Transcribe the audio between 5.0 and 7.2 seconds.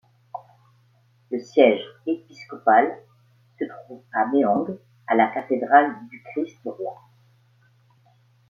à la cathédrale du Christ-Roi.